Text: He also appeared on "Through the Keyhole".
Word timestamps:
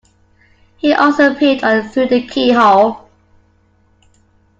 He 0.77 0.93
also 0.93 1.31
appeared 1.31 1.63
on 1.63 1.87
"Through 1.89 2.07
the 2.07 2.25
Keyhole". 2.25 3.07